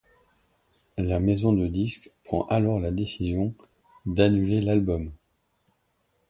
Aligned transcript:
La 0.97 1.19
maison 1.19 1.53
de 1.53 1.67
disque 1.67 2.09
prend 2.23 2.47
alors 2.47 2.79
la 2.79 2.89
décision 2.89 3.53
d'annuler 4.07 4.59
l'album. 4.59 5.11